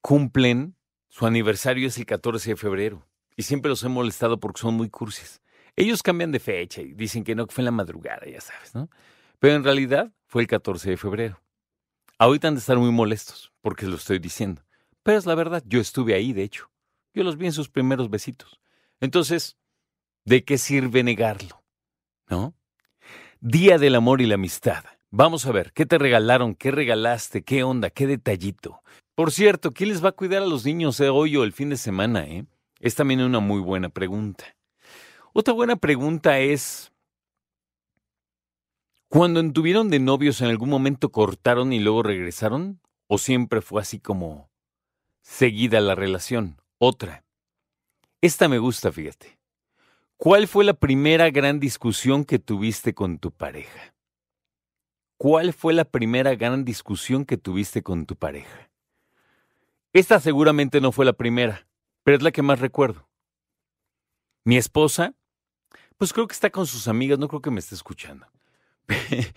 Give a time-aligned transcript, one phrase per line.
[0.00, 0.74] cumplen,
[1.06, 3.06] su aniversario es el 14 de febrero,
[3.36, 5.40] y siempre los he molestado porque son muy cursis.
[5.76, 8.74] Ellos cambian de fecha y dicen que no, que fue en la madrugada, ya sabes,
[8.74, 8.90] ¿no?
[9.38, 11.40] Pero en realidad fue el 14 de febrero.
[12.18, 14.64] Ahorita han de estar muy molestos porque lo estoy diciendo.
[15.04, 16.68] Pero es la verdad, yo estuve ahí, de hecho.
[17.14, 18.60] Yo los vi en sus primeros besitos.
[18.98, 19.56] Entonces,
[20.24, 21.62] ¿de qué sirve negarlo?
[22.28, 22.54] ¿No?
[23.40, 24.84] Día del amor y la amistad.
[25.10, 26.54] Vamos a ver, ¿qué te regalaron?
[26.54, 27.42] ¿Qué regalaste?
[27.42, 27.90] ¿Qué onda?
[27.90, 28.82] ¿Qué detallito?
[29.14, 31.76] Por cierto, ¿quién les va a cuidar a los niños hoy o el fin de
[31.76, 32.26] semana?
[32.26, 32.44] Eh?
[32.80, 34.44] Es también una muy buena pregunta.
[35.32, 36.92] Otra buena pregunta es,
[39.08, 42.80] ¿cuando estuvieron de novios en algún momento cortaron y luego regresaron?
[43.06, 44.50] ¿O siempre fue así como
[45.22, 46.60] seguida la relación?
[46.78, 47.24] Otra.
[48.20, 49.38] Esta me gusta, fíjate.
[50.16, 53.94] ¿Cuál fue la primera gran discusión que tuviste con tu pareja?
[55.18, 58.70] ¿Cuál fue la primera gran discusión que tuviste con tu pareja?
[59.92, 61.66] Esta seguramente no fue la primera,
[62.02, 63.08] pero es la que más recuerdo.
[64.44, 65.14] Mi esposa,
[65.98, 68.26] pues creo que está con sus amigas, no creo que me esté escuchando.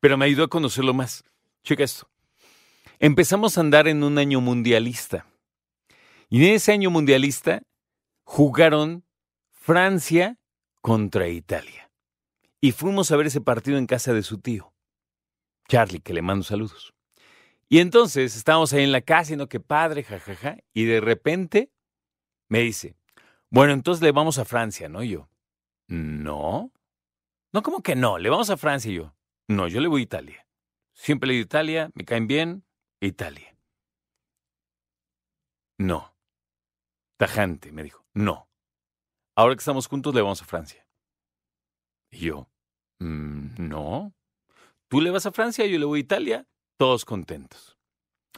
[0.00, 1.24] pero me ayudó a conocerlo más.
[1.64, 2.08] Checa esto.
[3.00, 5.26] Empezamos a andar en un año mundialista.
[6.28, 7.62] Y en ese año mundialista
[8.26, 9.06] jugaron
[9.52, 10.38] Francia
[10.82, 11.90] contra Italia.
[12.60, 14.74] Y fuimos a ver ese partido en casa de su tío,
[15.68, 16.92] Charlie, que le mando saludos.
[17.68, 20.58] Y entonces estábamos ahí en la casa y no, qué padre, jajaja.
[20.74, 21.70] y de repente
[22.48, 22.96] me dice,
[23.48, 25.02] bueno, entonces le vamos a Francia, ¿no?
[25.02, 25.28] Y yo,
[25.88, 26.72] no.
[27.52, 28.18] No, ¿cómo que no?
[28.18, 29.14] Le vamos a Francia y yo.
[29.48, 30.46] No, yo le voy a Italia.
[30.92, 32.64] Siempre le digo Italia, me caen bien,
[33.00, 33.56] Italia.
[35.78, 36.15] No.
[37.16, 38.04] Tajante, me dijo.
[38.14, 38.48] No.
[39.34, 40.86] Ahora que estamos juntos, le vamos a Francia.
[42.10, 42.48] Y yo,
[42.98, 44.14] mm, no.
[44.88, 47.76] Tú le vas a Francia, yo le voy a Italia, todos contentos.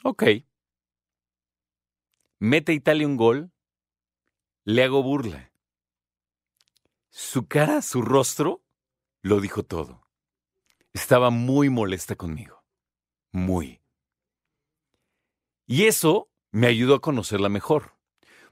[0.02, 0.24] Ok.
[2.40, 3.52] Mete Italia un gol,
[4.64, 5.52] le hago burla.
[7.10, 8.62] Su cara, su rostro,
[9.22, 10.08] lo dijo todo.
[10.92, 12.64] Estaba muy molesta conmigo.
[13.32, 13.82] Muy.
[15.66, 17.97] Y eso me ayudó a conocerla mejor.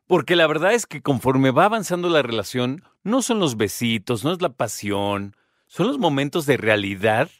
[0.07, 4.33] Porque la verdad es que conforme va avanzando la relación, no son los besitos, no
[4.33, 5.35] es la pasión,
[5.67, 7.31] son los momentos de realidad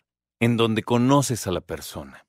[0.41, 2.27] en donde conoces a la persona.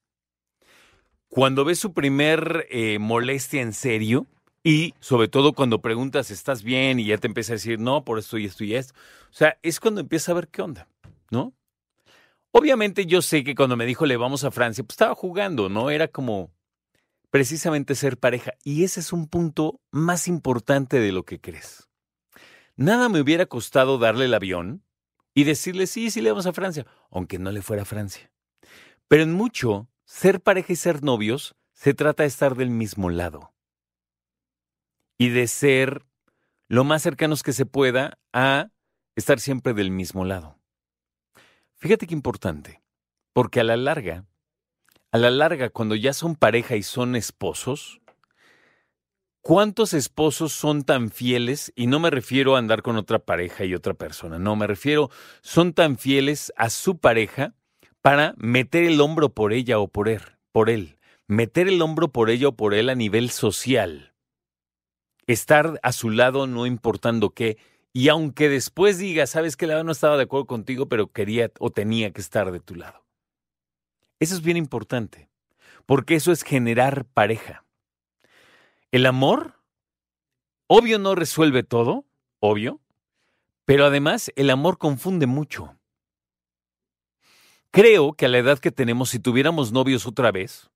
[1.28, 4.28] Cuando ves su primer eh, molestia en serio,
[4.64, 7.00] y sobre todo cuando preguntas, ¿estás bien?
[7.00, 8.94] Y ya te empieza a decir, no, por esto y esto y esto.
[9.30, 10.88] O sea, es cuando empieza a ver qué onda,
[11.32, 11.54] ¿no?
[12.52, 15.90] Obviamente yo sé que cuando me dijo le vamos a Francia, pues estaba jugando, ¿no?
[15.90, 16.52] Era como,
[17.38, 18.54] precisamente ser pareja.
[18.64, 21.88] Y ese es un punto más importante de lo que crees.
[22.76, 24.84] Nada me hubiera costado darle el avión
[25.36, 28.32] y decirle sí, sí le vamos a Francia, aunque no le fuera a Francia.
[29.08, 33.54] Pero en mucho, ser pareja y ser novios se trata de estar del mismo lado.
[35.20, 36.08] Y de ser
[36.68, 38.72] lo más cercanos que se pueda a
[39.16, 40.60] estar siempre del mismo lado.
[41.76, 42.82] Fíjate qué importante,
[43.32, 44.26] porque a la larga,
[45.18, 48.00] a la larga, cuando ya son pareja y son esposos,
[49.48, 51.72] ¿Cuántos esposos son tan fieles?
[51.74, 55.10] Y no me refiero a andar con otra pareja y otra persona, no, me refiero,
[55.40, 57.56] son tan fieles a su pareja
[58.02, 60.22] para meter el hombro por ella o por él,
[60.52, 60.98] por él,
[61.28, 64.14] meter el hombro por ella o por él a nivel social.
[65.28, 67.58] Estar a su lado no importando qué,
[67.94, 71.70] y aunque después diga, sabes que la no estaba de acuerdo contigo, pero quería o
[71.70, 73.07] tenía que estar de tu lado.
[74.20, 75.30] Eso es bien importante,
[75.86, 77.64] porque eso es generar pareja.
[78.92, 79.62] El amor,
[80.68, 82.06] obvio no resuelve todo,
[82.40, 82.82] obvio,
[83.66, 85.78] pero además el amor confunde mucho.
[87.72, 90.70] Creo que a la edad que tenemos, si tuviéramos novios otra vez,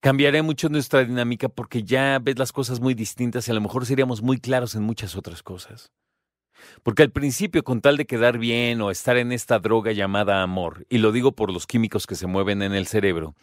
[0.00, 3.86] cambiaría mucho nuestra dinámica porque ya ves las cosas muy distintas y a lo mejor
[3.86, 5.90] seríamos muy claros en muchas otras cosas.
[6.82, 10.86] Porque al principio, con tal de quedar bien o estar en esta droga llamada amor,
[10.88, 13.34] y lo digo por los químicos que se mueven en el cerebro,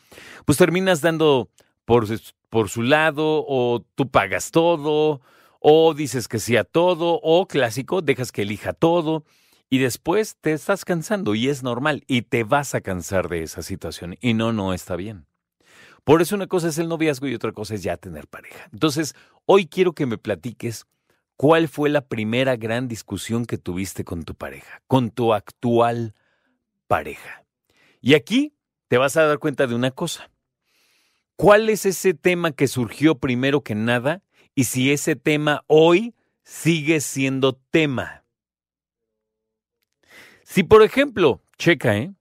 [0.45, 1.49] pues terminas dando
[1.85, 2.05] por,
[2.49, 5.21] por su lado, o tú pagas todo,
[5.59, 9.23] o dices que sí a todo, o clásico, dejas que elija todo,
[9.69, 13.61] y después te estás cansando, y es normal, y te vas a cansar de esa
[13.61, 15.25] situación, y no, no está bien.
[16.03, 18.67] Por eso una cosa es el noviazgo y otra cosa es ya tener pareja.
[18.73, 19.15] Entonces,
[19.45, 20.87] hoy quiero que me platiques
[21.41, 26.13] cuál fue la primera gran discusión que tuviste con tu pareja, con tu actual
[26.85, 27.45] pareja.
[27.99, 28.53] Y aquí
[28.89, 30.29] te vas a dar cuenta de una cosa.
[31.35, 34.21] ¿Cuál es ese tema que surgió primero que nada
[34.53, 38.23] y si ese tema hoy sigue siendo tema?
[40.43, 42.13] Si por ejemplo, checa, ¿eh?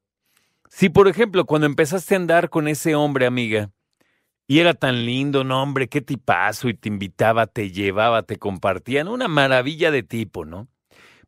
[0.70, 3.70] Si por ejemplo cuando empezaste a andar con ese hombre, amiga,
[4.50, 9.06] y era tan lindo, no hombre, qué tipazo, y te invitaba, te llevaba, te compartían,
[9.06, 10.66] una maravilla de tipo, ¿no?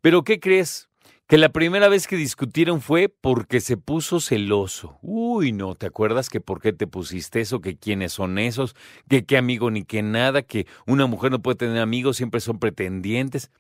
[0.01, 0.89] Pero ¿qué crees?
[1.29, 4.99] que la primera vez que discutieron fue porque se puso celoso.
[5.03, 7.61] Uy, no, ¿te acuerdas que por qué te pusiste eso?
[7.61, 8.75] Que quiénes son esos,
[9.09, 12.59] que qué amigo ni qué nada, que una mujer no puede tener amigos, siempre son
[12.59, 13.53] pretendientes.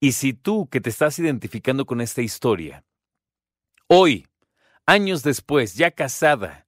[0.00, 2.82] Y si tú que te estás identificando con esta historia,
[3.88, 4.26] hoy,
[4.86, 6.66] años después, ya casada,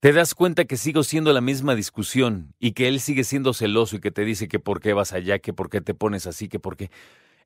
[0.00, 3.96] te das cuenta que sigo siendo la misma discusión y que él sigue siendo celoso
[3.96, 6.48] y que te dice que por qué vas allá, que por qué te pones así,
[6.48, 6.90] que por qué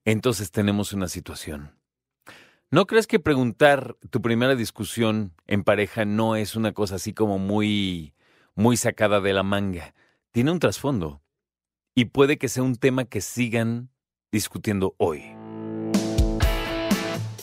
[0.05, 1.77] entonces tenemos una situación.
[2.71, 7.39] ¿No crees que preguntar tu primera discusión en pareja no es una cosa así como
[7.39, 8.15] muy,
[8.55, 9.95] muy sacada de la manga?
[10.31, 11.21] Tiene un trasfondo
[11.95, 13.91] y puede que sea un tema que sigan
[14.31, 15.40] discutiendo hoy.